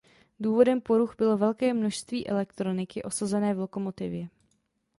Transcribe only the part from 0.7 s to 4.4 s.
poruch bylo velké množství elektroniky osazené v lokomotivě.